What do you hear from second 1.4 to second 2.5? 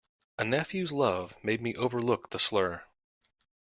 made me overlook the